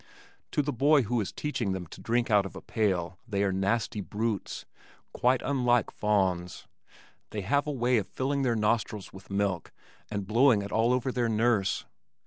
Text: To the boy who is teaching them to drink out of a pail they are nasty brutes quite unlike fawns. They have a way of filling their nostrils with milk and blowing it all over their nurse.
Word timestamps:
To 0.53 0.63
the 0.63 0.73
boy 0.73 1.03
who 1.03 1.21
is 1.21 1.31
teaching 1.31 1.73
them 1.73 1.85
to 1.85 2.01
drink 2.01 2.31
out 2.31 2.43
of 2.47 2.55
a 2.55 2.61
pail 2.63 3.19
they 3.27 3.43
are 3.43 3.51
nasty 3.51 4.01
brutes 4.01 4.65
quite 5.13 5.43
unlike 5.43 5.91
fawns. 5.91 6.65
They 7.29 7.41
have 7.41 7.67
a 7.67 7.71
way 7.71 7.97
of 7.97 8.07
filling 8.07 8.41
their 8.41 8.55
nostrils 8.55 9.13
with 9.13 9.29
milk 9.29 9.71
and 10.09 10.25
blowing 10.25 10.63
it 10.63 10.71
all 10.71 10.91
over 10.91 11.11
their 11.11 11.29
nurse. 11.29 11.85